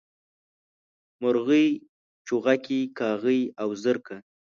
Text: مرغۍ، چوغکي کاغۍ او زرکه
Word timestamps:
مرغۍ، 1.21 1.67
چوغکي 2.27 2.79
کاغۍ 2.97 3.41
او 3.61 3.69
زرکه 3.83 4.17